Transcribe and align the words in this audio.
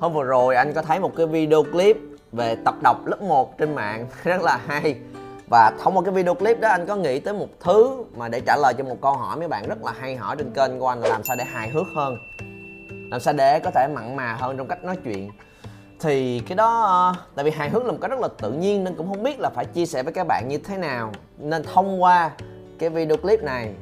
Hôm 0.00 0.12
vừa 0.12 0.24
rồi 0.24 0.56
anh 0.56 0.72
có 0.72 0.82
thấy 0.82 1.00
một 1.00 1.12
cái 1.16 1.26
video 1.26 1.62
clip 1.62 1.96
về 2.32 2.56
tập 2.64 2.74
đọc 2.82 3.06
lớp 3.06 3.22
1 3.22 3.58
trên 3.58 3.74
mạng. 3.74 4.06
Rất 4.24 4.42
là 4.42 4.60
hay. 4.66 4.96
Và 5.50 5.72
thông 5.82 5.96
qua 5.96 6.02
cái 6.04 6.14
video 6.14 6.34
clip 6.34 6.60
đó, 6.60 6.68
anh 6.68 6.86
có 6.86 6.96
nghĩ 6.96 7.20
tới 7.20 7.34
một 7.34 7.48
thứ 7.60 8.04
mà 8.16 8.28
để 8.28 8.40
trả 8.40 8.56
lời 8.56 8.74
cho 8.78 8.84
một 8.84 8.96
câu 9.02 9.12
hỏi 9.12 9.36
mấy 9.36 9.48
bạn 9.48 9.68
rất 9.68 9.84
là 9.84 9.92
hay 10.00 10.16
hỏi 10.16 10.36
trên 10.38 10.50
kênh 10.50 10.78
của 10.78 10.88
anh 10.88 11.00
là 11.00 11.08
làm 11.08 11.24
sao 11.24 11.36
để 11.36 11.44
hài 11.44 11.68
hước 11.68 11.86
hơn? 11.94 12.16
Làm 13.10 13.20
sao 13.20 13.34
để 13.34 13.60
có 13.60 13.70
thể 13.70 13.88
mặn 13.94 14.16
mà 14.16 14.34
hơn 14.34 14.56
trong 14.56 14.68
cách 14.68 14.84
nói 14.84 14.96
chuyện? 15.04 15.30
Thì 16.00 16.40
cái 16.40 16.56
đó 16.56 16.82
ờ, 16.82 17.14
tại 17.34 17.44
vì 17.44 17.50
hài 17.50 17.70
hước 17.70 17.84
là 17.84 17.92
một 17.92 17.98
cái 18.00 18.08
rất 18.08 18.20
là 18.20 18.28
tự 18.42 18.52
nhiên 18.52 18.84
nên 18.84 18.94
cũng 18.94 19.08
không 19.08 19.22
biết 19.22 19.40
là 19.40 19.50
phải 19.54 19.64
chia 19.64 19.86
sẻ 19.86 20.02
với 20.02 20.12
các 20.12 20.26
bạn 20.26 20.48
như 20.48 20.58
thế 20.58 20.76
nào. 20.76 21.12
Nên 21.38 21.62
thông 21.62 22.02
qua 22.02 22.30
cái 22.78 22.90
video 22.90 23.16
clip 23.16 23.42
này, 23.42 23.74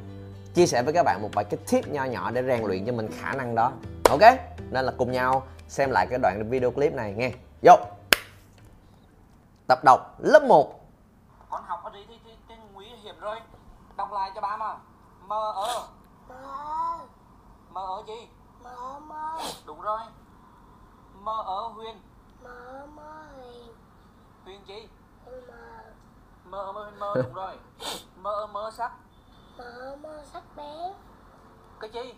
chia 0.53 0.65
sẻ 0.65 0.83
với 0.83 0.93
các 0.93 1.03
bạn 1.03 1.21
một 1.21 1.29
vài 1.33 1.45
cái 1.45 1.59
tip 1.71 1.87
nho 1.87 2.03
nhỏ 2.05 2.31
để 2.31 2.43
rèn 2.43 2.63
luyện 2.63 2.85
cho 2.85 2.93
mình 2.93 3.09
khả 3.21 3.33
năng 3.33 3.55
đó. 3.55 3.71
Ok? 4.09 4.21
Nên 4.71 4.85
là 4.85 4.91
cùng 4.97 5.11
nhau 5.11 5.43
xem 5.67 5.91
lại 5.91 6.07
cái 6.09 6.19
đoạn 6.19 6.49
video 6.49 6.71
clip 6.71 6.93
này 6.93 7.13
nghe 7.13 7.31
vô 7.61 7.75
tập 9.67 9.79
đọc 9.83 10.15
lớp 10.19 10.43
1 10.43 10.73
con 11.49 11.63
học 11.63 11.83
ở 11.83 11.89
đây 11.89 12.05
thì, 12.07 12.19
thì, 12.25 12.31
thì 12.49 12.55
nguy 12.73 12.85
hiểm 12.85 13.19
rồi 13.19 13.39
đọc 13.97 14.11
lại 14.11 14.31
cho 14.35 14.41
ba 14.41 14.57
mà 14.57 14.75
mơ 15.27 15.51
ơ 15.55 15.87
mơ 17.69 17.81
ơ 17.85 18.03
gì 18.07 18.27
mơ 18.63 18.99
mơ 18.99 19.39
đúng 19.65 19.81
rồi 19.81 19.99
mơ 21.13 21.43
ơ 21.45 21.61
huyền 21.61 22.01
mơ 22.43 22.87
mơ 22.95 23.23
huyền 23.35 23.75
huyền 24.45 24.61
gì 24.67 24.87
mơ 26.45 26.71
mơ 26.71 26.71
mơ 26.73 26.91
mơ 26.97 27.13
đúng 27.23 27.33
rồi 27.33 27.55
mơ 28.15 28.47
mơ 28.51 28.71
sắc 28.73 28.91
mơ 29.57 29.97
mơ 30.01 30.23
sắc 30.33 30.43
bén 30.55 30.93
cái 31.79 31.89
gì 31.89 32.13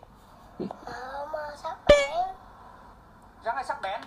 mơ 0.59 1.27
mơ 1.31 1.55
sắc 1.57 1.77
bén 1.87 2.38
răng 3.43 3.55
hay 3.55 3.63
sắc 3.63 3.81
bén? 3.81 4.01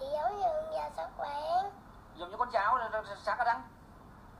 Thì 0.00 0.06
giống 0.12 0.36
như 0.36 0.46
da 0.72 0.90
sắc 0.96 1.08
bén. 1.18 1.72
Giống 2.16 2.30
như 2.30 2.36
con 2.36 2.50
rồi- 2.78 2.88
rồi- 2.92 3.02
rồi 3.02 3.16
sắc 3.16 3.38
răng 3.46 3.62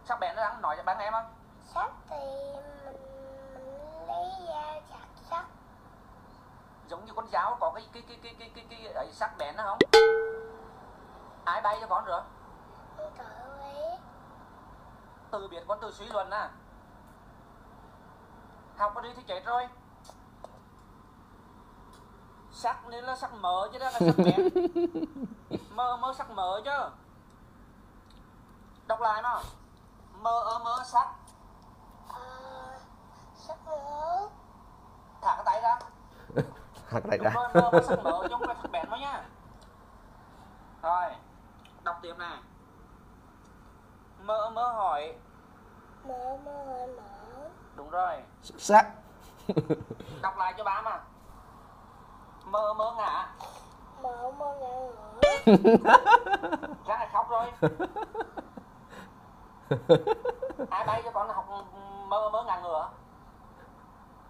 sắc 0.04 0.20
bén 0.20 0.36
răng 0.36 0.62
nói 0.62 0.76
cho 0.76 0.82
bạn 0.82 0.98
em 0.98 1.12
không 1.12 1.34
sắc 1.74 1.90
thì 2.08 2.16
mình 2.86 2.96
mình 3.54 4.06
lấy 4.08 4.30
da 4.48 4.80
chặt 4.90 5.06
sắc. 5.30 5.44
Giống 6.88 7.04
như 7.04 7.12
con 7.16 7.26
cháo 7.30 7.56
có 7.60 7.72
cái 7.74 7.88
cái 7.92 8.02
cái 8.08 8.18
cái 8.22 8.36
cái 8.38 8.50
cái, 8.54 8.66
cái 8.70 8.92
ấy 8.92 9.12
sắc 9.12 9.38
bén 9.38 9.56
đó 9.56 9.64
không? 9.66 9.78
Ai 11.44 11.60
bay 11.60 11.78
cho 11.80 11.86
con 11.86 12.04
tự 12.06 12.18
biết 13.62 13.98
từ 15.30 15.48
biết 15.48 15.64
con 15.68 15.78
từ 15.82 15.92
suy 15.92 16.06
luận 16.06 16.30
à. 16.30 16.50
Học 18.78 18.94
ở 18.94 19.02
đây 19.02 19.12
thì 19.16 19.22
chết 19.22 19.44
rồi 19.44 19.68
sắc 22.56 22.88
nên 22.88 23.04
là 23.04 23.16
sắc 23.16 23.34
mỡ 23.34 23.68
chứ 23.72 23.78
đó 23.78 23.90
là 23.90 23.98
sắc 23.98 24.14
bén 24.16 24.48
mơ 25.70 25.96
mơ 25.96 26.14
sắc 26.18 26.30
mỡ 26.30 26.60
chứ. 26.64 26.90
Đọc 28.86 29.00
lại 29.00 29.22
mà 29.22 29.40
mơ 30.12 30.40
ơ 30.44 30.58
mơ 30.58 30.82
sắc. 30.84 31.08
Ờ 32.08 32.20
sắc 33.36 33.58
nước 33.66 34.28
thả 35.22 35.34
cái 35.36 35.42
tay 35.44 35.60
ra. 35.62 35.78
Thật 36.90 37.06
này 37.06 37.18
đúng 37.18 37.26
ra. 37.26 37.32
Rồi 37.34 37.48
mơ 37.54 37.70
mơ 37.72 37.80
sắc 37.88 37.98
mỡ 38.04 38.20
chứ 38.22 38.28
không 38.30 38.42
phải 38.46 38.56
sắc 38.62 38.70
bén 38.70 38.90
đâu 38.90 38.98
nha 39.00 39.24
rồi 40.82 41.10
đọc 41.82 41.98
tiếp 42.02 42.14
này. 42.18 42.38
Mơ 44.22 44.50
mơ 44.50 44.72
hỏi. 44.72 45.14
Mơ 46.04 46.38
mơ 46.44 46.64
hỏi 46.66 46.86
mở 46.86 47.48
đúng 47.76 47.90
rồi. 47.90 48.22
Sắc. 48.42 48.86
Đọc 50.22 50.36
lại 50.36 50.54
cho 50.58 50.64
ba 50.64 50.82
mà 50.82 51.00
mơ 52.56 52.74
mơ 52.74 52.94
ngã 52.96 53.26
mơ 54.02 54.32
mơ 54.38 54.54
ngã 54.60 54.68
ngửa 54.68 55.22
ra 56.86 56.96
này 56.96 57.08
khóc 57.12 57.30
rồi. 57.30 57.52
Ai 60.70 60.86
bay 60.86 61.02
cho 61.04 61.10
con 61.10 61.28
học 61.28 61.48
mơ 62.08 62.30
mơ 62.30 62.44
ngã 62.46 62.60
ngửa? 62.60 62.88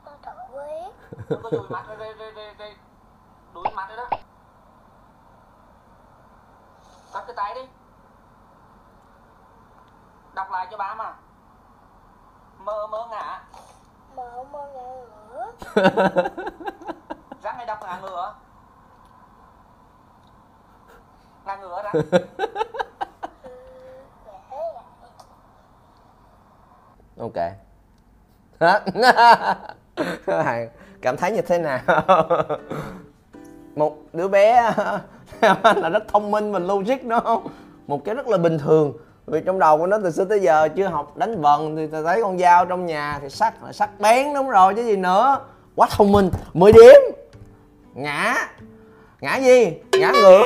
Không 0.04 0.18
tự 0.22 0.30
biết 0.52 0.92
đừng 1.28 1.42
có 1.42 1.50
dùi 1.52 1.68
mặt 1.68 1.84
rồi 1.88 1.96
rồi 1.96 2.32
rồi 2.32 2.54
rồi 2.58 2.76
đuổi 3.54 3.66
mặt 3.74 3.88
rồi 3.88 3.96
đó. 3.96 4.08
Cắt 7.12 7.24
cái 7.26 7.36
tay 7.36 7.54
đi. 7.54 7.68
Đọc 10.34 10.50
lại 10.50 10.66
cho 10.70 10.76
ba 10.76 10.94
mà. 10.94 11.14
Mơ 12.58 12.86
mơ 12.86 13.06
ngã. 13.10 13.44
Mơ 14.16 14.44
mơ 14.52 14.70
ngã 14.74 14.82
ngửa 15.28 15.52
răng 17.56 17.66
đọc 17.66 17.78
ngã 17.82 17.98
ngửa. 18.02 18.34
Ngã 21.44 21.56
ngửa 21.56 21.82
đó. 21.82 21.92
Ok. 27.18 27.36
Hả? 28.60 28.80
cảm 31.02 31.16
thấy 31.16 31.32
như 31.32 31.40
thế 31.40 31.58
nào? 31.58 31.78
Một 33.76 33.96
đứa 34.12 34.28
bé 34.28 34.72
là 35.60 35.88
rất 35.88 36.08
thông 36.08 36.30
minh 36.30 36.52
và 36.52 36.58
logic, 36.58 37.02
đúng 37.02 37.20
không? 37.24 37.46
Một 37.86 38.04
cái 38.04 38.14
rất 38.14 38.28
là 38.28 38.38
bình 38.38 38.58
thường. 38.58 38.92
Vì 39.26 39.40
trong 39.46 39.58
đầu 39.58 39.78
của 39.78 39.86
nó 39.86 39.98
từ 40.02 40.10
xưa 40.10 40.24
tới 40.24 40.40
giờ 40.40 40.68
chưa 40.68 40.86
học 40.86 41.16
đánh 41.16 41.42
vần 41.42 41.76
thì 41.76 41.86
ta 41.86 42.02
thấy 42.02 42.22
con 42.22 42.38
dao 42.38 42.66
trong 42.66 42.86
nhà 42.86 43.18
thì 43.22 43.28
sắc 43.28 43.64
là 43.64 43.72
sắc 43.72 44.00
bén 44.00 44.34
đúng 44.34 44.50
rồi 44.50 44.74
chứ 44.74 44.82
gì 44.82 44.96
nữa. 44.96 45.38
Quá 45.76 45.88
thông 45.90 46.12
minh. 46.12 46.30
10 46.54 46.72
điểm 46.72 46.95
ngã. 47.96 48.34
Ngã 49.20 49.36
gì? 49.36 49.72
Ngã 50.00 50.12
ngửa. 50.22 50.42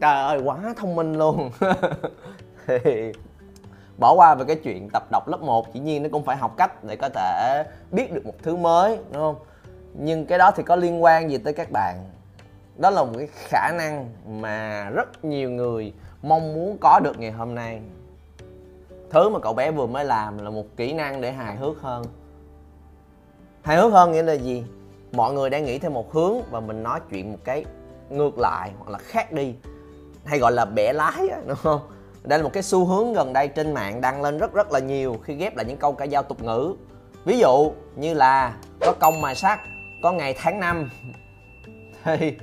Trời 0.00 0.22
ơi, 0.22 0.40
quá 0.44 0.74
thông 0.76 0.94
minh 0.94 1.18
luôn. 1.18 1.50
Thì, 2.66 3.12
bỏ 3.98 4.14
qua 4.14 4.34
về 4.34 4.44
cái 4.44 4.56
chuyện 4.56 4.88
tập 4.92 5.02
đọc 5.10 5.28
lớp 5.28 5.40
1 5.40 5.72
chỉ 5.72 5.80
nhiên 5.80 6.02
nó 6.02 6.08
cũng 6.12 6.24
phải 6.24 6.36
học 6.36 6.54
cách 6.56 6.84
để 6.84 6.96
có 6.96 7.08
thể 7.08 7.64
biết 7.90 8.12
được 8.12 8.26
một 8.26 8.34
thứ 8.42 8.56
mới, 8.56 8.98
đúng 9.12 9.22
không? 9.22 9.36
Nhưng 9.94 10.26
cái 10.26 10.38
đó 10.38 10.50
thì 10.56 10.62
có 10.62 10.76
liên 10.76 11.02
quan 11.02 11.30
gì 11.30 11.38
tới 11.38 11.52
các 11.52 11.70
bạn? 11.70 11.96
Đó 12.76 12.90
là 12.90 13.04
một 13.04 13.12
cái 13.18 13.28
khả 13.32 13.72
năng 13.78 14.10
mà 14.26 14.90
rất 14.94 15.24
nhiều 15.24 15.50
người 15.50 15.92
mong 16.22 16.54
muốn 16.54 16.76
có 16.80 17.00
được 17.04 17.18
ngày 17.18 17.30
hôm 17.30 17.54
nay. 17.54 17.80
Thứ 19.10 19.28
mà 19.28 19.38
cậu 19.38 19.54
bé 19.54 19.70
vừa 19.70 19.86
mới 19.86 20.04
làm 20.04 20.38
là 20.38 20.50
một 20.50 20.64
kỹ 20.76 20.92
năng 20.92 21.20
để 21.20 21.32
hài 21.32 21.56
hước 21.56 21.80
hơn. 21.80 22.04
Hài 23.62 23.76
hước 23.76 23.92
hơn 23.92 24.12
nghĩa 24.12 24.22
là 24.22 24.32
gì? 24.32 24.64
Mọi 25.12 25.32
người 25.32 25.50
đang 25.50 25.64
nghĩ 25.64 25.78
theo 25.78 25.90
một 25.90 26.12
hướng 26.12 26.42
và 26.50 26.60
mình 26.60 26.82
nói 26.82 27.00
chuyện 27.10 27.32
một 27.32 27.38
cái 27.44 27.64
ngược 28.10 28.38
lại 28.38 28.70
hoặc 28.78 28.90
là 28.90 28.98
khác 28.98 29.32
đi. 29.32 29.54
Hay 30.24 30.38
gọi 30.38 30.52
là 30.52 30.64
bẻ 30.64 30.92
lái 30.92 31.28
á, 31.28 31.38
đúng 31.46 31.56
không? 31.62 31.80
Đây 32.22 32.38
là 32.38 32.42
một 32.42 32.50
cái 32.52 32.62
xu 32.62 32.84
hướng 32.84 33.12
gần 33.12 33.32
đây 33.32 33.48
trên 33.48 33.74
mạng 33.74 34.00
đăng 34.00 34.22
lên 34.22 34.38
rất 34.38 34.52
rất 34.52 34.72
là 34.72 34.78
nhiều 34.78 35.16
khi 35.24 35.34
ghép 35.34 35.56
lại 35.56 35.66
những 35.68 35.76
câu 35.76 35.92
ca 35.92 36.06
dao 36.06 36.22
tục 36.22 36.42
ngữ. 36.42 36.74
Ví 37.24 37.38
dụ 37.38 37.72
như 37.96 38.14
là 38.14 38.56
có 38.80 38.92
công 39.00 39.20
mài 39.20 39.34
sắt 39.34 39.60
có 40.02 40.12
ngày 40.12 40.34
tháng 40.38 40.60
năm. 40.60 40.90
Thì 42.04 42.34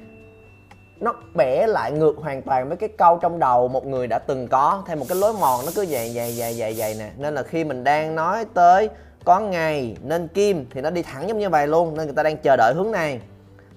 nó 1.00 1.14
bẻ 1.34 1.68
lại 1.68 1.92
ngược 1.92 2.18
hoàn 2.18 2.42
toàn 2.42 2.68
với 2.68 2.78
cái 2.78 2.90
câu 2.98 3.18
trong 3.18 3.40
đầu 3.40 3.68
một 3.68 3.86
người 3.86 4.08
đã 4.08 4.20
từng 4.20 4.48
có. 4.48 4.84
Theo 4.88 4.98
một 4.98 5.06
cái 5.10 5.18
lối 5.18 5.34
mòn 5.34 5.66
nó 5.66 5.72
cứ 5.76 5.86
dày 5.86 6.10
dày 6.10 6.32
dày 6.32 6.54
dày 6.54 6.74
dày 6.74 6.96
nè. 7.00 7.12
Nên 7.18 7.34
là 7.34 7.44
khi 7.44 7.64
mình 7.64 7.84
đang 7.84 8.16
nói 8.16 8.46
tới 8.54 8.90
có 9.30 9.40
ngày 9.40 9.98
nên 10.04 10.28
kim 10.28 10.66
thì 10.70 10.82
nó 10.82 10.90
đi 10.90 11.02
thẳng 11.02 11.28
giống 11.28 11.40
như 11.40 11.50
vậy 11.50 11.68
luôn, 11.68 11.98
nên 11.98 12.06
người 12.06 12.16
ta 12.16 12.24
đang 12.24 12.38
chờ 12.38 12.56
đợi 12.58 12.74
hướng 12.74 12.92
này. 12.92 13.20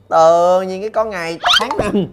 Tự 0.08 0.62
nhiên 0.62 0.80
cái 0.80 0.90
có 0.90 1.04
ngày 1.04 1.38
tháng 1.60 1.78
năm 1.78 2.06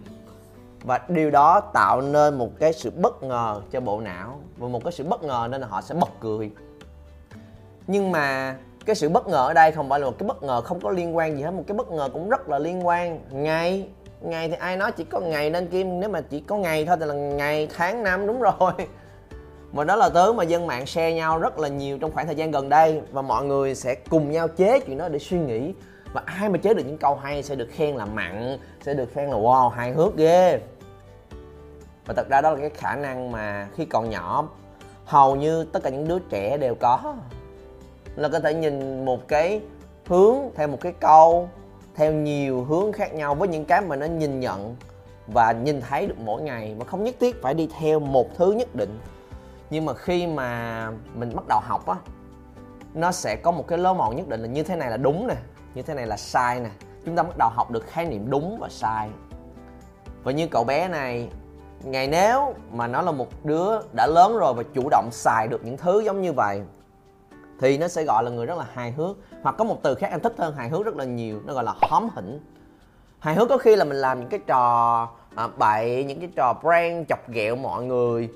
và 0.83 1.00
điều 1.07 1.31
đó 1.31 1.59
tạo 1.73 2.01
nên 2.01 2.38
một 2.38 2.50
cái 2.59 2.73
sự 2.73 2.91
bất 2.95 3.23
ngờ 3.23 3.61
cho 3.72 3.79
bộ 3.79 4.01
não, 4.01 4.39
và 4.57 4.67
một 4.67 4.83
cái 4.83 4.91
sự 4.91 5.03
bất 5.03 5.23
ngờ 5.23 5.47
nên 5.51 5.61
là 5.61 5.67
họ 5.67 5.81
sẽ 5.81 5.95
bật 5.95 6.09
cười. 6.19 6.51
Nhưng 7.88 8.11
mà 8.11 8.55
cái 8.85 8.95
sự 8.95 9.09
bất 9.09 9.27
ngờ 9.27 9.47
ở 9.47 9.53
đây 9.53 9.71
không 9.71 9.89
phải 9.89 10.00
là 10.00 10.06
một 10.06 10.16
cái 10.19 10.27
bất 10.27 10.44
ngờ 10.44 10.61
không 10.61 10.79
có 10.79 10.89
liên 10.89 11.16
quan 11.17 11.38
gì 11.38 11.44
hết, 11.44 11.51
một 11.51 11.63
cái 11.67 11.77
bất 11.77 11.91
ngờ 11.91 12.09
cũng 12.13 12.29
rất 12.29 12.50
là 12.50 12.59
liên 12.59 12.88
quan. 12.88 13.19
Ngày 13.31 13.88
ngày 14.21 14.50
thì 14.50 14.56
ai 14.56 14.77
nói 14.77 14.91
chỉ 14.91 15.03
có 15.03 15.19
ngày 15.19 15.50
nên 15.50 15.67
kim, 15.67 16.00
nếu 16.00 16.09
mà 16.09 16.21
chỉ 16.21 16.39
có 16.39 16.57
ngày 16.57 16.85
thôi 16.85 16.97
thì 17.00 17.06
là 17.06 17.13
ngày, 17.13 17.68
tháng, 17.77 18.03
năm, 18.03 18.27
đúng 18.27 18.42
rồi 18.42 18.71
và 19.74 19.83
đó 19.83 19.95
là 19.95 20.10
thứ 20.10 20.33
mà 20.33 20.44
dân 20.44 20.68
mạng 20.68 20.86
share 20.86 21.13
nhau 21.13 21.39
rất 21.39 21.60
là 21.60 21.68
nhiều 21.68 21.98
trong 21.98 22.12
khoảng 22.12 22.25
thời 22.25 22.36
gian 22.36 22.51
gần 22.51 22.69
đây. 22.69 23.01
Và 23.12 23.21
mọi 23.21 23.45
người 23.45 23.75
sẽ 23.75 23.95
cùng 23.95 24.31
nhau 24.31 24.48
chế 24.48 24.80
chuyện 24.80 24.98
đó 24.98 25.10
để 25.10 25.19
suy 25.19 25.38
nghĩ. 25.39 25.74
Và 26.13 26.21
ai 26.25 26.50
mà 26.50 26.57
chế 26.57 26.74
được 26.74 26.83
những 26.88 26.98
câu 26.98 27.16
hay 27.16 27.44
sẽ 27.44 27.56
được 27.56 27.68
khen 27.71 27.95
là 27.95 28.06
mặn, 28.06 28.57
sẽ 28.86 28.94
được 28.94 29.13
khen 29.13 29.30
là 29.30 29.38
wow, 29.38 29.69
hài 29.69 29.92
hước 29.92 30.18
ghê. 30.18 30.60
Và 32.06 32.13
thật 32.13 32.30
ra 32.30 32.42
đó 32.42 32.51
là 32.51 32.57
cái 32.60 32.69
khả 32.69 32.95
năng 32.95 33.31
mà 33.31 33.68
khi 33.75 33.86
còn 33.86 34.10
nhỏ, 34.10 34.50
hầu 35.06 35.36
như 35.36 35.63
tất 35.63 35.83
cả 35.83 35.89
những 35.89 36.07
đứa 36.07 36.19
trẻ 36.19 36.57
đều 36.57 36.75
có. 36.75 37.16
Là 38.16 38.30
có 38.30 38.39
thể 38.39 38.54
nhìn 38.54 39.06
một 39.06 39.27
cái 39.27 39.62
hướng 40.07 40.36
theo 40.56 40.68
một 40.68 40.77
cái 40.81 40.94
câu, 41.00 41.50
theo 41.95 42.13
nhiều 42.13 42.63
hướng 42.63 42.92
khác 42.92 43.13
nhau 43.13 43.36
với 43.36 43.48
những 43.48 43.66
cái 43.66 43.81
mà 43.81 43.95
nó 43.95 44.06
nhìn 44.06 44.39
nhận 44.39 44.75
và 45.27 45.51
nhìn 45.51 45.81
thấy 45.81 46.07
được 46.07 46.19
mỗi 46.19 46.42
ngày. 46.42 46.75
Mà 46.80 46.86
không 46.86 47.04
nhất 47.04 47.16
thiết 47.19 47.42
phải 47.42 47.54
đi 47.54 47.69
theo 47.80 48.00
một 48.00 48.36
thứ 48.38 48.51
nhất 48.51 48.75
định 48.75 49.00
nhưng 49.69 49.86
mà 49.86 49.94
khi 49.94 50.27
mà 50.27 50.92
mình 51.16 51.36
bắt 51.36 51.48
đầu 51.48 51.60
học 51.63 51.88
á 51.88 51.95
nó 52.94 53.12
sẽ 53.12 53.36
có 53.44 53.51
một 53.51 53.68
cái 53.68 53.77
lối 53.77 53.95
mòn 53.95 54.16
nhất 54.16 54.27
định 54.27 54.42
là 54.42 54.48
như 54.48 54.63
thế 54.63 54.75
này 54.75 54.89
là 54.89 54.98
đúng 54.98 55.27
nè 55.27 55.36
như 55.75 55.81
thế 55.81 55.94
này 55.94 56.07
là 56.07 56.18
sai 56.18 56.60
nè. 56.60 56.69
Chúng 57.06 57.16
ta 57.16 57.24
bắt 57.24 57.38
đầu 57.38 57.50
học 57.50 57.71
được 57.71 57.86
khái 57.88 58.06
niệm 58.06 58.30
đúng 58.30 58.57
và 58.60 58.68
sai. 58.69 59.10
Và 60.24 60.31
như 60.31 60.48
cậu 60.48 60.63
bé 60.63 60.88
này 60.88 61.30
ngày 61.83 62.07
nếu 62.07 62.54
mà 62.71 62.88
nó 62.88 63.01
là 63.01 63.12
một 63.12 63.27
đứa 63.45 63.80
đã 63.95 64.07
lớn 64.07 64.38
rồi 64.38 64.54
và 64.54 64.63
chủ 64.74 64.89
động 64.89 65.10
xài 65.12 65.48
được 65.48 65.66
những 65.66 65.77
thứ 65.77 66.00
giống 66.00 66.21
như 66.21 66.33
vậy 66.33 66.62
thì 67.60 67.77
nó 67.77 67.88
sẽ 67.88 68.04
gọi 68.04 68.24
là 68.24 68.31
người 68.31 68.45
rất 68.45 68.57
là 68.57 68.66
hài 68.74 68.92
hước. 68.92 69.18
Hoặc 69.44 69.56
có 69.57 69.63
một 69.63 69.80
từ 69.83 69.95
khác 69.95 70.12
anh 70.12 70.19
thích 70.19 70.33
hơn 70.38 70.56
hài 70.56 70.69
hước 70.69 70.86
rất 70.86 70.95
là 70.95 71.06
nhiều 71.06 71.42
nó 71.45 71.54
gọi 71.54 71.63
là 71.63 71.74
hóm 71.81 72.10
hỉnh. 72.16 72.39
Hài 73.19 73.36
hước 73.36 73.50
có 73.50 73.57
khi 73.57 73.75
là 73.75 73.86
mình 73.86 73.98
làm 73.98 74.19
những 74.19 74.30
cái 74.30 74.39
trò 74.48 75.10
à, 75.36 75.48
bậy 75.57 76.04
những 76.04 76.19
cái 76.19 76.30
trò 76.36 76.54
prank 76.54 77.07
chọc 77.07 77.30
ghẹo 77.30 77.56
mọi 77.56 77.83
người 77.83 78.30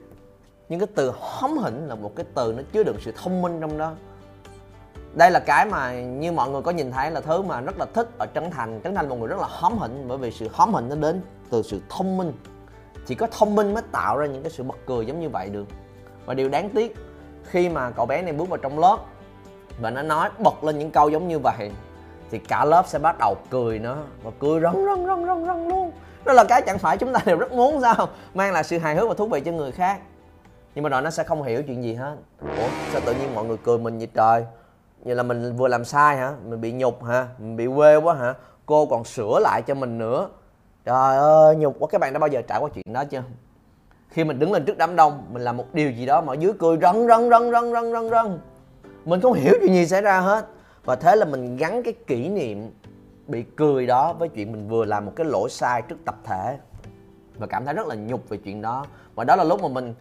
nhưng 0.74 0.80
cái 0.80 0.88
từ 0.96 1.14
hóm 1.20 1.58
hỉnh 1.58 1.88
là 1.88 1.96
một 1.96 2.16
cái 2.16 2.26
từ 2.34 2.54
nó 2.58 2.64
chứa 2.72 2.84
đựng 2.84 2.98
sự 3.00 3.14
thông 3.24 3.42
minh 3.42 3.62
trong 3.62 3.78
đó. 3.78 3.92
Đây 5.14 5.32
là 5.32 5.40
cái 5.40 5.66
mà 5.66 5.94
như 6.02 6.32
mọi 6.32 6.50
người 6.50 6.62
có 6.62 6.72
nhìn 6.72 6.92
thấy 6.92 7.12
là 7.12 7.22
thứ 7.22 7.42
mà 7.42 7.62
rất 7.62 7.80
là 7.80 7.86
thích 7.94 8.10
ở 8.20 8.26
trấn 8.36 8.52
thành. 8.52 8.82
Trấn 8.84 8.96
thành 8.96 9.10
một 9.10 9.16
người 9.16 9.28
rất 9.28 9.40
là 9.40 9.48
hóm 9.50 9.78
hỉnh 9.78 10.06
bởi 10.08 10.18
vì 10.18 10.32
sự 10.32 10.48
hóm 10.54 10.74
hỉnh 10.74 10.90
nó 10.90 10.96
đến 10.96 11.22
từ 11.50 11.62
sự 11.62 11.82
thông 11.90 12.18
minh. 12.18 12.34
Chỉ 13.06 13.16
có 13.16 13.28
thông 13.32 13.56
minh 13.56 13.74
mới 13.74 13.84
tạo 13.92 14.18
ra 14.18 14.26
những 14.26 14.44
cái 14.44 14.52
sự 14.52 14.64
bật 14.64 14.76
cười 14.86 15.06
giống 15.06 15.20
như 15.20 15.30
vậy 15.30 15.50
được. 15.50 15.66
Và 16.26 16.34
điều 16.34 16.50
đáng 16.50 16.70
tiếc, 16.70 16.96
khi 17.44 17.70
mà 17.70 17.92
cậu 17.92 18.06
bé 18.06 18.22
này 18.22 18.34
bước 18.34 18.50
vào 18.50 18.58
trong 18.58 18.80
lớp 18.80 18.98
và 19.82 19.90
nó 19.90 20.02
nói 20.02 20.30
bật 20.40 20.64
lên 20.64 20.80
những 20.80 20.92
câu 20.92 21.10
giống 21.10 21.28
như 21.28 21.40
vậy, 21.40 21.72
thì 22.32 22.40
cả 22.40 22.66
lớp 22.66 22.84
sẽ 22.88 23.00
bắt 23.00 23.16
đầu 23.20 23.36
cười 23.50 23.80
nó 23.80 23.98
và 24.24 24.32
cười 24.40 24.62
rần 24.62 24.74
rần 24.74 25.06
rần 25.06 25.26
rần 25.26 25.46
rần 25.46 25.68
luôn. 25.68 25.92
Đó 26.26 26.34
là 26.34 26.44
cái 26.44 26.62
chẳng 26.62 26.80
phải 26.80 26.98
chúng 26.98 27.14
ta 27.14 27.20
đều 27.26 27.38
rất 27.38 27.52
muốn, 27.52 27.82
sao 27.82 28.10
mang 28.34 28.54
lại 28.54 28.64
sự 28.64 28.78
hài 28.78 28.96
hước 28.96 29.10
và 29.10 29.14
thú 29.14 29.28
vị 29.28 29.42
cho 29.46 29.52
người 29.52 29.72
khác 29.72 30.00
nhưng 30.76 30.84
mà 30.84 30.90
rồi 30.90 31.02
nó 31.02 31.10
sẽ 31.10 31.24
không 31.24 31.44
hiểu 31.44 31.64
chuyện 31.64 31.84
gì 31.84 31.94
hết. 31.94 32.16
Ủa, 32.42 32.68
sao 32.92 33.02
tự 33.06 33.14
nhiên 33.14 33.36
mọi 33.36 33.46
người 33.46 33.58
cười 33.64 33.78
mình 33.78 33.98
vậy 33.98 34.08
trời? 34.14 34.46
Vậy 35.06 35.16
là 35.16 35.24
mình 35.24 35.56
vừa 35.56 35.68
làm 35.68 35.86
sai 35.86 36.18
hả? 36.18 36.34
Mình 36.46 36.62
bị 36.62 36.72
nhục 36.72 37.04
hả? 37.04 37.28
Mình 37.40 37.56
bị 37.56 37.68
quê 37.76 37.96
quá 37.96 38.14
hả? 38.14 38.34
Cô 38.66 38.86
còn 38.86 39.04
sửa 39.04 39.40
lại 39.42 39.62
cho 39.62 39.76
mình 39.76 39.98
nữa. 39.98 40.30
Trời 40.86 41.18
ơi, 41.18 41.56
nhục 41.56 41.76
quá. 41.80 41.88
Các 41.92 42.02
bạn 42.02 42.14
đã 42.14 42.20
bao 42.20 42.28
giờ 42.28 42.42
trải 42.48 42.60
qua 42.60 42.70
chuyện 42.74 42.94
đó 42.94 43.04
chưa? 43.04 43.24
Khi 44.10 44.24
mình 44.24 44.40
đứng 44.40 44.52
lên 44.52 44.66
trước 44.66 44.78
đám 44.78 44.96
đông, 44.96 45.26
mình 45.32 45.42
làm 45.42 45.58
một 45.58 45.66
điều 45.74 45.92
gì 45.92 46.06
đó 46.06 46.22
mà 46.22 46.34
ở 46.34 46.36
dưới 46.40 46.54
cười 46.60 46.78
rần 46.82 47.08
rần 47.08 47.30
rần 47.30 47.52
rần 47.52 47.74
rần 47.74 47.94
rần 47.94 48.10
rần 48.10 48.40
mình 49.06 49.22
không 49.22 49.34
hiểu 49.34 49.54
chuyện 49.62 49.74
gì 49.74 49.86
xảy 49.86 50.02
ra 50.02 50.20
hết. 50.20 50.46
Và 50.86 50.96
thế 50.96 51.16
là 51.16 51.26
mình 51.26 51.58
gắn 51.58 51.84
cái 51.84 51.94
kỷ 52.08 52.30
niệm 52.30 52.72
bị 53.28 53.44
cười 53.56 53.88
đó 53.88 54.14
với 54.14 54.30
chuyện 54.30 54.52
mình 54.52 54.68
vừa 54.68 54.86
làm 54.86 55.06
một 55.06 55.12
cái 55.16 55.26
lỗi 55.26 55.50
sai 55.50 55.82
trước 55.82 55.96
tập 56.06 56.16
thể. 56.24 56.58
Và 57.38 57.48
cảm 57.48 57.66
thấy 57.66 57.74
rất 57.74 57.88
là 57.88 57.96
nhục 57.96 58.30
về 58.30 58.38
chuyện 58.38 58.62
đó. 58.62 58.86
Và 59.16 59.24
đó 59.24 59.36
là 59.36 59.44
lúc 59.44 59.62
mà 59.62 59.68
mình 59.68 59.94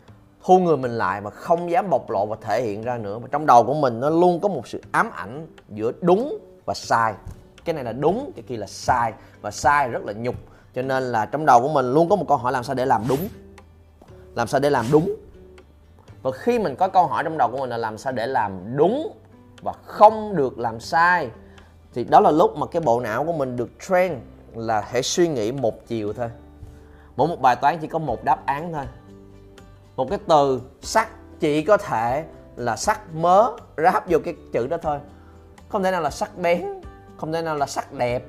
thu 0.44 0.59
người 0.59 0.77
mình 0.77 0.99
lại 0.99 1.21
mà 1.21 1.31
không 1.31 1.71
dám 1.71 1.91
bộc 1.91 2.11
lộ 2.11 2.27
và 2.27 2.37
thể 2.41 2.62
hiện 2.62 2.83
ra 2.83 2.99
nữa. 2.99 3.19
Mà 3.19 3.29
trong 3.31 3.47
đầu 3.47 3.65
của 3.65 3.75
mình 3.75 4.00
nó 4.00 4.11
luôn 4.11 4.41
có 4.41 4.49
một 4.49 4.69
sự 4.69 4.83
ám 4.93 5.11
ảnh 5.11 5.47
giữa 5.69 5.93
đúng 6.00 6.39
và 6.65 6.75
sai. 6.75 7.15
Cái 7.65 7.75
này 7.75 7.85
là 7.85 7.93
đúng, 7.93 8.33
cái 8.37 8.43
kia 8.49 8.56
là 8.56 8.67
sai. 8.67 9.12
Và 9.41 9.50
sai 9.50 9.89
rất 9.89 10.05
là 10.05 10.12
nhục. 10.12 10.35
Cho 10.75 10.83
nên 10.83 11.03
là 11.03 11.27
trong 11.27 11.47
đầu 11.47 11.62
của 11.62 11.69
mình 11.69 11.93
luôn 11.93 12.09
có 12.09 12.17
một 12.17 12.25
câu 12.29 12.37
hỏi 12.37 12.53
làm 12.53 12.65
sao 12.65 12.75
để 12.75 12.87
làm 12.87 13.03
đúng. 13.09 13.29
Làm 14.35 14.49
sao 14.49 14.61
để 14.61 14.71
làm 14.71 14.87
đúng. 14.93 15.15
Và 16.23 16.31
khi 16.31 16.59
mình 16.59 16.77
có 16.77 16.89
câu 16.89 17.06
hỏi 17.06 17.25
trong 17.25 17.39
đầu 17.39 17.49
của 17.50 17.59
mình 17.59 17.71
là 17.71 17.77
làm 17.77 17.99
sao 17.99 18.12
để 18.12 18.27
làm 18.27 18.77
đúng 18.77 19.12
và 19.62 19.73
không 19.85 20.37
được 20.37 20.59
làm 20.59 20.81
sai, 20.81 21.31
thì 21.94 22.05
đó 22.05 22.21
là 22.21 22.31
lúc 22.31 22.56
mà 22.56 22.67
cái 22.67 22.83
bộ 22.83 23.00
não 23.00 23.25
của 23.25 23.33
mình 23.33 23.56
được 23.56 23.71
train 23.89 24.12
là 24.55 24.81
hãy 24.81 25.03
suy 25.03 25.29
nghĩ 25.29 25.53
một 25.53 25.87
chiều 25.87 26.12
thôi. 26.12 26.31
Mỗi 27.17 27.29
một 27.29 27.41
bài 27.41 27.56
toán 27.56 27.79
chỉ 27.79 27.87
có 27.87 27.99
một 27.99 28.25
đáp 28.25 28.47
án 28.47 28.73
thôi 28.73 28.85
một 29.97 30.11
cái 30.11 30.19
từ 30.29 30.61
sắc 30.83 31.09
chỉ 31.41 31.62
có 31.62 31.77
thể 31.77 32.25
là 32.56 32.77
sắc 32.77 33.15
mớ 33.15 33.50
ráp 33.77 34.09
vô 34.09 34.19
cái 34.25 34.35
chữ 34.53 34.67
đó 34.67 34.77
thôi. 34.83 34.99
Không 35.69 35.83
thể 35.83 35.91
nào 35.91 36.00
là 36.00 36.11
sắc 36.11 36.39
bén, 36.39 36.67
không 37.17 37.33
thể 37.33 37.43
nào 37.43 37.56
là 37.56 37.67
sắc 37.67 37.93
đẹp, 37.93 38.25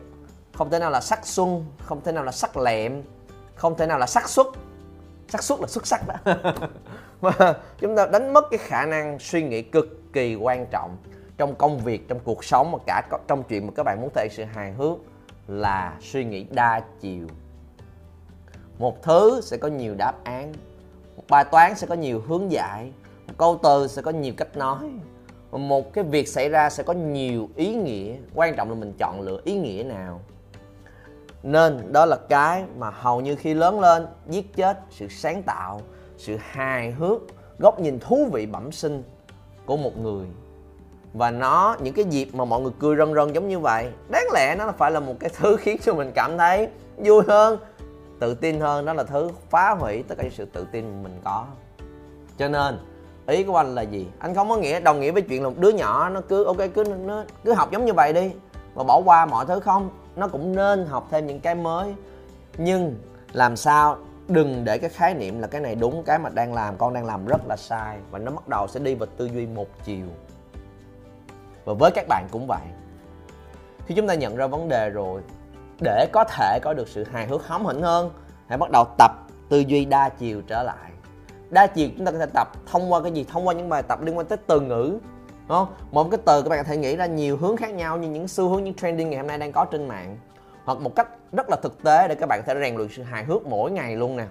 không 0.53 0.69
thể 0.69 0.79
nào 0.79 0.91
là 0.91 1.01
sắc 1.01 1.27
xuân, 1.27 1.65
không 1.85 2.01
thể 2.01 2.11
nào 2.11 2.23
là 2.23 2.31
sắc 2.31 2.57
lẹm, 2.57 3.03
không 3.55 3.77
thể 3.77 3.87
nào 3.87 3.99
là 3.99 4.05
sắc 4.05 4.29
xuất. 4.29 4.47
Xác 5.27 5.43
suất 5.43 5.59
là 5.59 5.67
xuất 5.67 5.87
sắc 5.87 6.01
đó. 6.07 6.33
Mà 7.21 7.53
chúng 7.79 7.95
ta 7.95 8.05
đánh 8.05 8.33
mất 8.33 8.45
cái 8.51 8.57
khả 8.57 8.85
năng 8.85 9.19
suy 9.19 9.43
nghĩ 9.43 9.61
cực 9.61 10.13
kỳ 10.13 10.35
quan 10.35 10.65
trọng 10.65 10.97
trong 11.37 11.55
công 11.55 11.79
việc, 11.79 12.07
trong 12.07 12.19
cuộc 12.23 12.43
sống 12.43 12.71
mà 12.71 12.77
cả 12.87 13.01
trong 13.27 13.43
chuyện 13.43 13.67
mà 13.67 13.73
các 13.75 13.83
bạn 13.83 14.01
muốn 14.01 14.09
thể 14.15 14.27
sự 14.31 14.43
hài 14.43 14.71
hước 14.71 14.97
là 15.47 15.97
suy 16.01 16.23
nghĩ 16.23 16.45
đa 16.51 16.81
chiều. 17.01 17.27
Một 18.79 19.03
thứ 19.03 19.41
sẽ 19.43 19.57
có 19.57 19.67
nhiều 19.67 19.95
đáp 19.97 20.13
án 20.23 20.53
một 21.15 21.23
bài 21.29 21.45
toán 21.51 21.75
sẽ 21.75 21.87
có 21.87 21.95
nhiều 21.95 22.23
hướng 22.27 22.51
giải, 22.51 22.91
một 23.27 23.33
câu 23.37 23.59
từ 23.63 23.87
sẽ 23.87 24.01
có 24.01 24.11
nhiều 24.11 24.33
cách 24.37 24.57
nói 24.57 24.77
một 25.57 25.93
cái 25.93 26.03
việc 26.03 26.27
xảy 26.27 26.49
ra 26.49 26.69
sẽ 26.69 26.83
có 26.83 26.93
nhiều 26.93 27.49
ý 27.55 27.75
nghĩa. 27.75 28.15
Quan 28.35 28.55
trọng 28.55 28.69
là 28.69 28.75
mình 28.75 28.93
chọn 28.97 29.21
lựa 29.21 29.39
ý 29.43 29.55
nghĩa 29.55 29.83
nào. 29.83 30.21
Nên 31.43 31.93
đó 31.93 32.05
là 32.05 32.17
cái 32.29 32.63
mà 32.77 32.89
hầu 32.89 33.21
như 33.21 33.35
khi 33.35 33.53
lớn 33.53 33.79
lên, 33.79 34.07
giết 34.29 34.55
chết 34.55 34.79
sự 34.89 35.07
sáng 35.07 35.43
tạo, 35.43 35.81
sự 36.17 36.37
hài 36.39 36.91
hước, 36.91 37.21
góc 37.59 37.79
nhìn 37.79 37.99
thú 37.99 38.27
vị 38.31 38.45
bẩm 38.45 38.71
sinh 38.71 39.03
của 39.65 39.77
một 39.77 39.97
người. 39.97 40.25
Và 41.13 41.31
nó, 41.31 41.77
những 41.81 41.93
cái 41.93 42.05
dịp 42.05 42.27
mà 42.33 42.45
mọi 42.45 42.61
người 42.61 42.71
cười 42.79 42.95
rần 42.95 43.13
rần 43.13 43.33
giống 43.33 43.47
như 43.47 43.59
vậy, 43.59 43.91
đáng 44.09 44.25
lẽ 44.33 44.55
nó 44.55 44.71
phải 44.77 44.91
là 44.91 44.99
một 44.99 45.15
cái 45.19 45.29
thứ 45.37 45.55
khiến 45.59 45.77
cho 45.83 45.93
mình 45.93 46.11
cảm 46.15 46.37
thấy 46.37 46.67
vui 46.97 47.23
hơn 47.27 47.59
tự 48.19 48.33
tin 48.33 48.59
hơn, 48.59 48.85
đó 48.85 48.93
là 48.93 49.03
thứ 49.03 49.29
phá 49.49 49.75
hủy 49.79 50.03
tất 50.07 50.15
cả 50.17 50.23
những 50.23 50.31
sự 50.31 50.45
tự 50.45 50.67
tin 50.71 50.85
mà 50.85 51.03
mình 51.03 51.21
có. 51.23 51.45
Cho 52.37 52.47
nên, 52.47 52.77
ý 53.27 53.43
của 53.43 53.57
anh 53.57 53.75
là 53.75 53.81
gì? 53.81 54.07
Anh 54.19 54.35
không 54.35 54.49
có 54.49 54.57
nghĩa, 54.57 54.79
đồng 54.79 54.99
nghĩa 54.99 55.11
với 55.11 55.21
chuyện 55.21 55.43
là 55.43 55.49
một 55.49 55.55
đứa 55.57 55.69
nhỏ 55.69 56.09
nó 56.09 56.21
cứ, 56.21 56.43
ok, 56.43 56.57
cứ, 56.73 56.83
nó 56.83 57.23
cứ 57.43 57.53
học 57.53 57.71
giống 57.71 57.85
như 57.85 57.93
vậy 57.93 58.13
đi 58.13 58.31
và 58.73 58.83
bỏ 58.83 59.01
qua 59.05 59.25
mọi 59.25 59.45
thứ 59.45 59.59
không. 59.59 59.89
Nó 60.15 60.27
cũng 60.27 60.55
nên 60.55 60.85
học 60.85 61.07
thêm 61.11 61.27
những 61.27 61.39
cái 61.39 61.55
mới. 61.55 61.95
Nhưng 62.57 62.95
làm 63.31 63.55
sao 63.55 63.97
đừng 64.27 64.63
để 64.63 64.77
cái 64.77 64.89
khái 64.89 65.13
niệm 65.13 65.39
là 65.39 65.47
cái 65.47 65.61
này 65.61 65.75
đúng, 65.75 66.03
cái 66.03 66.19
mà 66.19 66.29
đang 66.29 66.53
làm, 66.53 66.77
con 66.77 66.93
đang 66.93 67.05
làm 67.05 67.25
rất 67.25 67.41
là 67.47 67.55
sai, 67.57 67.97
và 68.11 68.19
nó 68.19 68.31
bắt 68.31 68.47
đầu 68.47 68.67
sẽ 68.67 68.79
đi 68.79 68.95
vào 68.95 69.07
tư 69.17 69.25
duy 69.25 69.45
một 69.45 69.67
chiều. 69.83 70.05
Và 71.65 71.73
với 71.73 71.91
các 71.95 72.05
bạn 72.07 72.27
cũng 72.31 72.47
vậy. 72.47 72.61
Khi 73.85 73.95
chúng 73.95 74.07
ta 74.07 74.13
nhận 74.13 74.35
ra 74.35 74.47
vấn 74.47 74.69
đề 74.69 74.89
rồi 74.89 75.21
để 75.83 76.07
có 76.11 76.23
thể 76.23 76.59
có 76.63 76.73
được 76.73 76.87
sự 76.87 77.05
hài 77.11 77.27
hước 77.27 77.47
hóm 77.47 77.65
hỉnh 77.65 77.81
hơn, 77.81 78.11
hãy 78.47 78.57
bắt 78.57 78.71
đầu 78.71 78.85
tập 78.97 79.11
tư 79.49 79.59
duy 79.59 79.85
đa 79.85 80.09
chiều 80.09 80.41
trở 80.47 80.63
lại. 80.63 80.91
Đa 81.49 81.67
chiều 81.67 81.89
chúng 81.97 82.05
ta 82.05 82.11
có 82.11 82.17
thể 82.17 82.25
tập 82.33 82.47
thông 82.65 82.91
qua 82.91 83.01
cái 83.01 83.11
gì? 83.11 83.25
Thông 83.29 83.47
qua 83.47 83.53
những 83.53 83.69
bài 83.69 83.83
tập 83.83 84.01
liên 84.01 84.17
quan 84.17 84.27
tới 84.27 84.37
từ 84.47 84.59
ngữ, 84.61 84.97
đúng 85.47 85.57
không? 85.57 85.67
Một 85.91 86.11
cái 86.11 86.19
từ 86.25 86.41
các 86.41 86.49
bạn 86.49 86.59
có 86.59 86.63
thể 86.63 86.77
nghĩ 86.77 86.95
ra 86.95 87.05
nhiều 87.05 87.37
hướng 87.37 87.57
khác 87.57 87.73
nhau 87.73 87.97
như 87.97 88.09
những 88.09 88.27
xu 88.27 88.49
hướng, 88.49 88.63
những 88.63 88.73
trending 88.73 89.09
ngày 89.09 89.19
hôm 89.19 89.27
nay 89.27 89.37
đang 89.37 89.51
có 89.51 89.65
trên 89.65 89.87
mạng, 89.87 90.17
hoặc 90.65 90.79
một 90.79 90.95
cách 90.95 91.07
rất 91.31 91.49
là 91.49 91.57
thực 91.63 91.83
tế 91.83 92.07
để 92.07 92.15
các 92.15 92.29
bạn 92.29 92.41
có 92.45 92.53
thể 92.53 92.59
rèn 92.61 92.75
luyện 92.75 92.89
sự 92.91 93.03
hài 93.03 93.23
hước 93.23 93.47
mỗi 93.47 93.71
ngày 93.71 93.95
luôn 93.95 94.17
nè. 94.17 94.25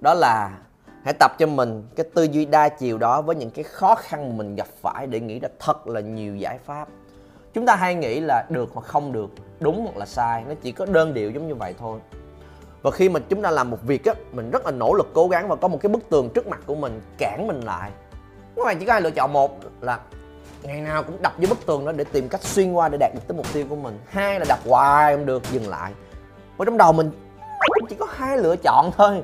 Đó 0.00 0.14
là 0.14 0.58
hãy 1.04 1.14
tập 1.20 1.32
cho 1.38 1.46
mình 1.46 1.82
cái 1.96 2.06
tư 2.14 2.22
duy 2.22 2.44
đa 2.44 2.68
chiều 2.68 2.98
đó 2.98 3.22
với 3.22 3.36
những 3.36 3.50
cái 3.50 3.64
khó 3.64 3.94
khăn 3.94 4.28
mà 4.28 4.34
mình 4.36 4.54
gặp 4.54 4.66
phải 4.82 5.06
để 5.06 5.20
nghĩ 5.20 5.40
ra 5.40 5.48
thật 5.58 5.88
là 5.88 6.00
nhiều 6.00 6.36
giải 6.36 6.58
pháp 6.58 6.88
chúng 7.54 7.66
ta 7.66 7.76
hay 7.76 7.94
nghĩ 7.94 8.20
là 8.20 8.44
được 8.50 8.70
hoặc 8.74 8.86
không 8.86 9.12
được, 9.12 9.30
đúng 9.60 9.84
hoặc 9.84 9.96
là 9.96 10.06
sai, 10.06 10.44
nó 10.48 10.54
chỉ 10.62 10.72
có 10.72 10.86
đơn 10.86 11.14
điệu 11.14 11.30
giống 11.30 11.48
như 11.48 11.54
vậy 11.54 11.74
thôi. 11.78 12.00
Và 12.82 12.90
khi 12.90 13.08
mà 13.08 13.20
chúng 13.28 13.42
ta 13.42 13.50
làm 13.50 13.70
một 13.70 13.78
việc 13.82 14.04
á, 14.04 14.14
mình 14.32 14.50
rất 14.50 14.64
là 14.64 14.70
nỗ 14.70 14.94
lực 14.94 15.06
cố 15.14 15.28
gắng 15.28 15.48
và 15.48 15.56
có 15.56 15.68
một 15.68 15.78
cái 15.82 15.88
bức 15.88 16.10
tường 16.10 16.30
trước 16.34 16.46
mặt 16.46 16.60
của 16.66 16.74
mình 16.74 17.00
cản 17.18 17.46
mình 17.46 17.60
lại. 17.60 17.90
Các 18.56 18.64
bạn 18.64 18.78
chỉ 18.78 18.86
có 18.86 18.92
hai 18.92 19.02
lựa 19.02 19.10
chọn, 19.10 19.32
một 19.32 19.58
là 19.80 20.00
ngày 20.62 20.80
nào 20.80 21.02
cũng 21.02 21.22
đập 21.22 21.32
vô 21.38 21.46
bức 21.48 21.66
tường 21.66 21.84
đó 21.84 21.92
để 21.92 22.04
tìm 22.04 22.28
cách 22.28 22.42
xuyên 22.42 22.72
qua 22.72 22.88
để 22.88 22.98
đạt 22.98 23.14
được 23.14 23.20
tới 23.28 23.36
mục 23.36 23.46
tiêu 23.52 23.66
của 23.68 23.76
mình. 23.76 23.98
Hai 24.06 24.38
là 24.38 24.46
đập 24.48 24.58
hoài 24.64 25.16
không 25.16 25.26
được, 25.26 25.42
dừng 25.50 25.68
lại. 25.68 25.92
Và 26.56 26.64
trong 26.64 26.76
đầu 26.76 26.92
mình 26.92 27.10
chỉ 27.88 27.96
có 27.98 28.06
hai 28.10 28.38
lựa 28.38 28.56
chọn 28.56 28.90
thôi. 28.96 29.22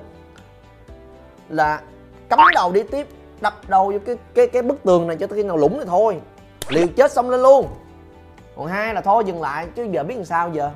Là 1.48 1.80
cắm 2.28 2.38
đầu 2.54 2.72
đi 2.72 2.82
tiếp, 2.82 3.06
đập 3.40 3.54
đầu 3.68 3.92
vô 3.92 3.98
cái 4.06 4.16
cái 4.34 4.46
cái 4.46 4.62
bức 4.62 4.82
tường 4.82 5.06
này 5.06 5.16
cho 5.16 5.26
tới 5.26 5.38
khi 5.38 5.44
nào 5.44 5.56
lũng 5.56 5.78
thì 5.78 5.84
thôi. 5.86 6.20
Liều 6.68 6.86
chết 6.96 7.12
xong 7.12 7.30
lên 7.30 7.40
luôn 7.40 7.68
còn 8.56 8.66
hai 8.66 8.94
là 8.94 9.00
thôi, 9.00 9.24
dừng 9.26 9.40
lại, 9.40 9.66
chứ 9.74 9.86
giờ 9.90 10.04
biết 10.04 10.14
làm 10.14 10.24
sao 10.24 10.50
giờ? 10.52 10.70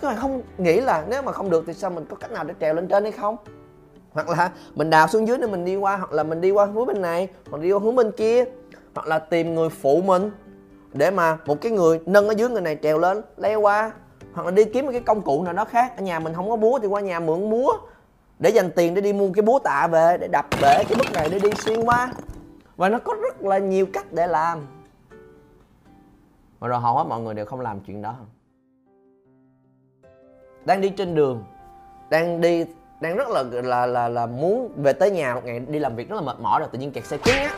Các 0.00 0.08
bạn 0.08 0.16
không 0.16 0.42
nghĩ 0.58 0.80
là 0.80 1.04
nếu 1.08 1.22
mà 1.22 1.32
không 1.32 1.50
được 1.50 1.64
thì 1.66 1.74
sao 1.74 1.90
mình 1.90 2.04
có 2.10 2.16
cách 2.16 2.30
nào 2.30 2.44
để 2.44 2.54
trèo 2.60 2.74
lên 2.74 2.88
trên 2.88 3.02
hay 3.02 3.12
không? 3.12 3.36
Hoặc 4.12 4.28
là 4.28 4.50
mình 4.74 4.90
đào 4.90 5.08
xuống 5.08 5.28
dưới 5.28 5.38
để 5.38 5.46
mình 5.46 5.64
đi 5.64 5.76
qua, 5.76 5.96
hoặc 5.96 6.12
là 6.12 6.22
mình 6.22 6.40
đi 6.40 6.50
qua 6.50 6.66
hướng 6.66 6.86
bên 6.86 7.02
này, 7.02 7.28
hoặc 7.50 7.62
đi 7.62 7.72
qua 7.72 7.80
hướng 7.82 7.96
bên 7.96 8.10
kia, 8.12 8.44
hoặc 8.94 9.06
là 9.06 9.18
tìm 9.18 9.54
người 9.54 9.68
phụ 9.68 10.02
mình 10.04 10.30
để 10.92 11.10
mà 11.10 11.38
một 11.46 11.60
cái 11.60 11.72
người 11.72 12.00
nâng 12.06 12.28
ở 12.28 12.34
dưới 12.36 12.48
người 12.48 12.60
này 12.60 12.78
trèo 12.82 12.98
lên, 12.98 13.22
leo 13.36 13.60
qua. 13.60 13.92
Hoặc 14.32 14.44
là 14.46 14.50
đi 14.50 14.64
kiếm 14.64 14.84
một 14.86 14.92
cái 14.92 15.00
công 15.00 15.22
cụ 15.22 15.42
nào 15.42 15.52
đó 15.52 15.64
khác. 15.64 15.92
Ở 15.96 16.02
nhà 16.02 16.18
mình 16.18 16.34
không 16.34 16.50
có 16.50 16.56
búa 16.56 16.78
thì 16.78 16.88
qua 16.88 17.00
nhà 17.00 17.20
mượn 17.20 17.50
búa 17.50 17.72
để 18.38 18.50
dành 18.50 18.70
tiền 18.70 18.94
để 18.94 19.00
đi 19.00 19.12
mua 19.12 19.28
cái 19.34 19.42
búa 19.42 19.58
tạ 19.58 19.88
về, 19.90 20.16
để 20.20 20.28
đập 20.28 20.46
bể 20.62 20.84
cái 20.88 20.98
bức 20.98 21.12
này 21.12 21.28
để 21.32 21.38
đi 21.38 21.50
xuyên 21.56 21.84
qua. 21.84 22.12
Và 22.76 22.88
nó 22.88 22.98
có 22.98 23.14
rất 23.22 23.42
là 23.42 23.58
nhiều 23.58 23.86
cách 23.92 24.12
để 24.12 24.26
làm 24.26 24.66
mà 26.60 26.68
rồi 26.68 26.80
hầu 26.80 26.96
hết 26.96 27.04
mọi 27.04 27.20
người 27.20 27.34
đều 27.34 27.46
không 27.46 27.60
làm 27.60 27.80
chuyện 27.80 28.02
đó. 28.02 28.16
Đang 30.64 30.80
đi 30.80 30.88
trên 30.88 31.14
đường, 31.14 31.44
đang 32.10 32.40
đi, 32.40 32.64
đang 33.00 33.16
rất 33.16 33.28
là 33.28 33.42
là 33.42 33.86
là 33.86 34.08
là 34.08 34.26
muốn 34.26 34.72
về 34.76 34.92
tới 34.92 35.10
nhà 35.10 35.34
một 35.34 35.44
ngày, 35.44 35.60
đi 35.60 35.78
làm 35.78 35.96
việc 35.96 36.08
rất 36.08 36.16
là 36.16 36.22
mệt 36.22 36.40
mỏi 36.40 36.60
rồi 36.60 36.68
tự 36.72 36.78
nhiên 36.78 36.92
kẹt 36.92 37.06
xe 37.06 37.16
cứng 37.16 37.34
á. 37.34 37.56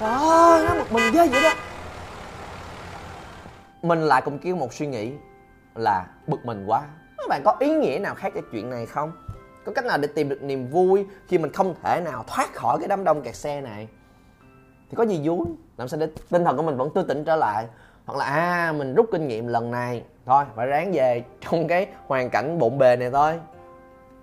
Trời 0.00 0.10
ơi 0.10 0.66
nó 0.68 0.74
một 0.74 0.92
mình 0.92 1.12
ghê 1.12 1.28
vậy 1.28 1.42
đó. 1.42 1.50
Mình 3.82 3.98
lại 3.98 4.22
cùng 4.24 4.38
kêu 4.38 4.56
một 4.56 4.72
suy 4.72 4.86
nghĩ 4.86 5.12
là 5.74 6.06
bực 6.26 6.44
mình 6.44 6.64
quá. 6.66 6.82
Các 7.18 7.28
bạn 7.28 7.42
có 7.44 7.56
ý 7.60 7.70
nghĩa 7.70 7.98
nào 7.98 8.14
khác 8.14 8.32
cho 8.34 8.40
chuyện 8.52 8.70
này 8.70 8.86
không? 8.86 9.12
Có 9.64 9.72
cách 9.72 9.84
nào 9.84 9.98
để 9.98 10.08
tìm 10.14 10.28
được 10.28 10.42
niềm 10.42 10.70
vui 10.70 11.06
khi 11.28 11.38
mình 11.38 11.52
không 11.52 11.74
thể 11.82 12.00
nào 12.04 12.24
thoát 12.26 12.54
khỏi 12.54 12.78
cái 12.78 12.88
đám 12.88 13.04
đông 13.04 13.22
kẹt 13.22 13.36
xe 13.36 13.60
này? 13.60 13.88
Thì 14.90 14.96
có 14.96 15.02
gì 15.02 15.28
vui? 15.28 15.46
Làm 15.76 15.88
sao 15.88 16.00
để 16.00 16.08
tinh 16.30 16.44
thần 16.44 16.56
của 16.56 16.62
mình 16.62 16.76
vẫn 16.76 16.90
tươi 16.94 17.04
tỉnh 17.08 17.24
trở 17.24 17.36
lại? 17.36 17.66
Hoặc 18.08 18.18
là 18.18 18.24
à 18.24 18.72
mình 18.72 18.94
rút 18.94 19.08
kinh 19.12 19.28
nghiệm 19.28 19.46
lần 19.46 19.70
này. 19.70 20.02
Thôi, 20.26 20.44
phải 20.54 20.66
ráng 20.66 20.92
về 20.92 21.24
trong 21.40 21.68
cái 21.68 21.86
hoàn 22.06 22.30
cảnh 22.30 22.58
bộn 22.58 22.78
bề 22.78 22.96
này 22.96 23.10
thôi. 23.10 23.40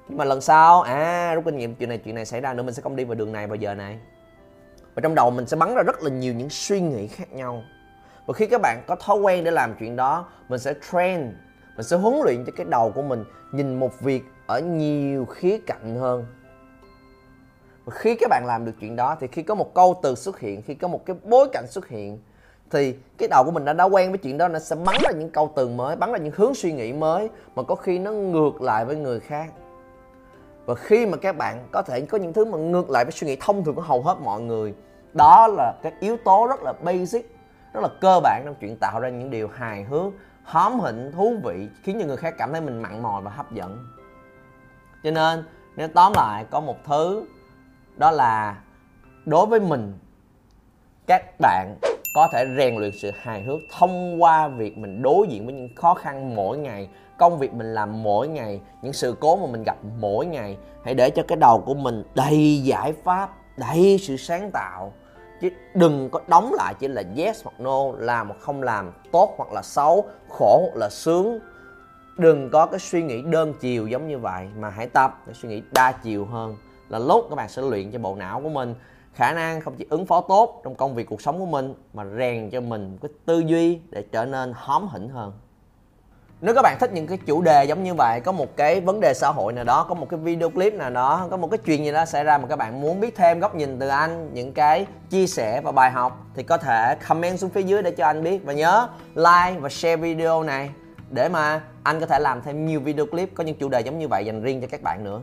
Nhưng 0.07 0.17
mà 0.17 0.25
lần 0.25 0.41
sau 0.41 0.81
à 0.81 1.33
rút 1.35 1.45
kinh 1.45 1.57
nghiệm, 1.57 1.75
chuyện 1.75 1.89
này 1.89 1.97
chuyện 1.97 2.15
này 2.15 2.25
xảy 2.25 2.41
ra 2.41 2.53
nữa, 2.53 2.63
mình 2.63 2.73
sẽ 2.73 2.81
không 2.81 2.95
đi 2.95 3.03
vào 3.03 3.15
đường 3.15 3.31
này 3.31 3.47
vào 3.47 3.55
giờ 3.55 3.73
này. 3.73 3.99
Và 4.95 5.01
trong 5.01 5.15
đầu 5.15 5.31
mình 5.31 5.47
sẽ 5.47 5.57
bắn 5.57 5.75
ra 5.75 5.83
rất 5.83 6.03
là 6.03 6.09
nhiều 6.09 6.33
những 6.33 6.49
suy 6.49 6.81
nghĩ 6.81 7.07
khác 7.07 7.33
nhau. 7.33 7.63
Và 8.25 8.33
khi 8.33 8.47
các 8.47 8.61
bạn 8.61 8.83
có 8.87 8.95
thói 8.95 9.17
quen 9.17 9.43
để 9.43 9.51
làm 9.51 9.75
chuyện 9.79 9.95
đó, 9.95 10.29
mình 10.49 10.59
sẽ 10.59 10.73
train, 10.91 11.19
mình 11.75 11.83
sẽ 11.83 11.97
huấn 11.97 12.15
luyện 12.23 12.45
cho 12.45 12.51
cái 12.55 12.65
đầu 12.69 12.91
của 12.95 13.01
mình 13.01 13.23
nhìn 13.51 13.79
một 13.79 13.99
việc 13.99 14.23
ở 14.47 14.59
nhiều 14.59 15.25
khía 15.25 15.57
cạnh 15.67 15.95
hơn. 15.95 16.25
Và 17.85 17.93
khi 17.95 18.15
các 18.15 18.29
bạn 18.29 18.43
làm 18.45 18.65
được 18.65 18.73
chuyện 18.79 18.95
đó, 18.95 19.17
thì 19.19 19.27
khi 19.27 19.43
có 19.43 19.55
một 19.55 19.73
câu 19.73 19.99
từ 20.03 20.15
xuất 20.15 20.39
hiện, 20.39 20.61
khi 20.61 20.73
có 20.73 20.87
một 20.87 21.05
cái 21.05 21.15
bối 21.23 21.47
cảnh 21.53 21.65
xuất 21.67 21.87
hiện 21.87 22.19
thì 22.75 22.95
cái 23.17 23.27
đầu 23.27 23.43
của 23.43 23.51
mình 23.51 23.65
đã 23.65 23.73
đã 23.73 23.83
quen 23.83 24.11
với 24.11 24.17
chuyện 24.17 24.37
đó 24.37 24.47
nó 24.47 24.59
sẽ 24.59 24.75
bắn 24.75 24.95
ra 25.03 25.11
những 25.11 25.29
câu 25.29 25.51
từ 25.55 25.67
mới, 25.67 25.95
bắn 25.95 26.11
ra 26.11 26.17
những 26.17 26.33
hướng 26.35 26.55
suy 26.55 26.71
nghĩ 26.71 26.93
mới 26.93 27.29
mà 27.55 27.63
có 27.63 27.75
khi 27.75 27.99
nó 27.99 28.11
ngược 28.11 28.61
lại 28.61 28.85
với 28.85 28.95
người 28.95 29.19
khác. 29.19 29.51
Và 30.65 30.75
khi 30.75 31.05
mà 31.05 31.17
các 31.17 31.37
bạn 31.37 31.67
có 31.71 31.81
thể 31.81 32.01
có 32.01 32.17
những 32.17 32.33
thứ 32.33 32.45
mà 32.45 32.57
ngược 32.57 32.89
lại 32.89 33.05
với 33.05 33.11
suy 33.11 33.27
nghĩ 33.27 33.37
thông 33.39 33.63
thường 33.63 33.75
của 33.75 33.81
hầu 33.81 34.01
hết 34.01 34.17
mọi 34.23 34.41
người, 34.41 34.73
đó 35.13 35.47
là 35.47 35.73
cái 35.83 35.91
yếu 35.99 36.17
tố 36.25 36.47
rất 36.47 36.63
là 36.63 36.73
basic, 36.83 37.35
rất 37.73 37.81
là 37.81 37.89
cơ 38.01 38.19
bản 38.23 38.41
trong 38.45 38.55
chuyện 38.61 38.77
tạo 38.77 38.99
ra 38.99 39.09
những 39.09 39.29
điều 39.29 39.47
hài 39.47 39.83
hước, 39.83 40.13
hóm 40.43 40.79
hỉnh, 40.79 41.11
thú 41.11 41.35
vị, 41.43 41.69
khiến 41.83 41.97
cho 41.99 42.07
người 42.07 42.17
khác 42.17 42.35
cảm 42.37 42.51
thấy 42.51 42.61
mình 42.61 42.81
mặn 42.81 43.03
mòi 43.03 43.21
và 43.21 43.31
hấp 43.31 43.51
dẫn. 43.51 43.85
Cho 45.03 45.11
nên, 45.11 45.43
nếu 45.75 45.87
tóm 45.87 46.13
lại, 46.15 46.45
có 46.51 46.59
một 46.59 46.77
thứ 46.85 47.25
đó 47.97 48.11
là 48.11 48.61
đối 49.25 49.45
với 49.45 49.59
mình, 49.59 49.93
các 51.07 51.39
bạn 51.39 51.75
có 52.15 52.27
thể 52.27 52.45
rèn 52.57 52.75
luyện 52.75 52.91
sự 52.91 53.11
hài 53.21 53.41
hước, 53.41 53.61
thông 53.69 54.23
qua 54.23 54.47
việc 54.47 54.77
mình 54.77 55.01
đối 55.01 55.27
diện 55.27 55.45
với 55.45 55.53
những 55.53 55.69
khó 55.75 55.93
khăn 55.93 56.35
mỗi 56.35 56.57
ngày, 56.57 56.89
công 57.17 57.37
việc 57.37 57.53
mình 57.53 57.73
làm 57.73 58.03
mỗi 58.03 58.27
ngày, 58.27 58.61
những 58.81 58.93
sự 58.93 59.15
cố 59.19 59.35
mà 59.35 59.45
mình 59.51 59.63
gặp 59.63 59.77
mỗi 59.99 60.25
ngày. 60.25 60.57
Hãy 60.85 60.93
để 60.93 61.09
cho 61.09 61.23
cái 61.27 61.35
đầu 61.35 61.63
của 61.65 61.73
mình 61.73 62.03
đầy 62.15 62.61
giải 62.63 62.93
pháp, 63.03 63.29
đầy 63.57 63.97
sự 64.01 64.17
sáng 64.17 64.51
tạo. 64.51 64.93
Chứ 65.41 65.49
đừng 65.73 66.09
có 66.09 66.21
đóng 66.27 66.53
lại 66.53 66.73
chỉ 66.79 66.87
là 66.87 67.03
yes 67.17 67.43
hoặc 67.43 67.59
no, 67.59 67.91
làm 67.97 68.27
hoặc 68.27 68.39
không 68.39 68.63
làm, 68.63 68.91
tốt 69.11 69.33
hoặc 69.37 69.51
là 69.51 69.61
xấu, 69.61 70.05
khổ 70.29 70.59
hoặc 70.61 70.79
là 70.79 70.89
sướng. 70.89 71.39
Đừng 72.17 72.49
có 72.49 72.65
cái 72.65 72.79
suy 72.79 73.03
nghĩ 73.03 73.21
đơn 73.21 73.53
chiều 73.59 73.87
giống 73.87 74.07
như 74.07 74.19
vậy, 74.19 74.47
mà 74.57 74.69
hãy 74.69 74.87
tập 74.87 75.23
để 75.27 75.33
suy 75.33 75.49
nghĩ 75.49 75.61
đa 75.71 75.91
chiều 75.91 76.25
hơn. 76.25 76.55
Là 76.89 76.99
lúc 76.99 77.25
các 77.29 77.35
bạn 77.35 77.49
sẽ 77.49 77.61
luyện 77.61 77.91
cho 77.91 77.99
bộ 77.99 78.15
não 78.15 78.41
của 78.41 78.49
mình 78.49 78.75
khả 79.15 79.33
năng 79.33 79.61
không 79.61 79.75
chỉ 79.77 79.85
ứng 79.89 80.05
phó 80.05 80.21
tốt 80.21 80.61
trong 80.63 80.75
công 80.75 80.95
việc 80.95 81.07
cuộc 81.09 81.21
sống 81.21 81.39
của 81.39 81.45
mình, 81.45 81.73
mà 81.93 82.03
rèn 82.17 82.49
cho 82.49 82.61
mình 82.61 82.97
cái 83.01 83.09
tư 83.25 83.39
duy 83.39 83.79
để 83.89 84.03
trở 84.11 84.25
nên 84.25 84.53
hóm 84.55 84.87
hỉnh 84.87 85.09
hơn. 85.09 85.33
Nếu 86.41 86.55
các 86.55 86.61
bạn 86.61 86.77
thích 86.79 86.93
những 86.93 87.07
cái 87.07 87.17
chủ 87.25 87.41
đề 87.41 87.65
giống 87.65 87.83
như 87.83 87.93
vậy, 87.93 88.19
có 88.19 88.31
một 88.31 88.57
cái 88.57 88.81
vấn 88.81 88.99
đề 88.99 89.13
xã 89.13 89.31
hội 89.31 89.53
nào 89.53 89.63
đó, 89.63 89.85
có 89.89 89.95
một 89.95 90.09
cái 90.09 90.19
video 90.19 90.49
clip 90.49 90.73
nào 90.73 90.89
đó, 90.89 91.27
có 91.31 91.37
một 91.37 91.47
cái 91.51 91.57
chuyện 91.57 91.85
gì 91.85 91.91
đó 91.91 92.05
xảy 92.05 92.23
ra 92.23 92.37
mà 92.37 92.47
các 92.47 92.55
bạn 92.55 92.81
muốn 92.81 92.99
biết 92.99 93.15
thêm 93.15 93.39
góc 93.39 93.55
nhìn 93.55 93.79
từ 93.79 93.87
anh, 93.87 94.29
những 94.33 94.53
cái 94.53 94.85
chia 95.09 95.27
sẻ 95.27 95.61
và 95.61 95.71
bài 95.71 95.91
học, 95.91 96.25
thì 96.35 96.43
có 96.43 96.57
thể 96.57 96.95
comment 97.07 97.39
xuống 97.39 97.49
phía 97.49 97.63
dưới 97.63 97.81
để 97.81 97.91
cho 97.91 98.05
anh 98.05 98.23
biết. 98.23 98.45
Và 98.45 98.53
nhớ 98.53 98.87
like 99.15 99.59
và 99.59 99.69
share 99.69 99.95
video 99.95 100.43
này 100.43 100.69
để 101.09 101.29
mà 101.29 101.61
anh 101.83 101.99
có 101.99 102.05
thể 102.05 102.19
làm 102.19 102.41
thêm 102.41 102.65
nhiều 102.65 102.79
video 102.79 103.05
clip 103.05 103.29
có 103.35 103.43
những 103.43 103.55
chủ 103.55 103.69
đề 103.69 103.81
giống 103.81 103.99
như 103.99 104.07
vậy 104.07 104.25
dành 104.25 104.41
riêng 104.41 104.61
cho 104.61 104.67
các 104.71 104.81
bạn 104.81 105.03
nữa. 105.03 105.21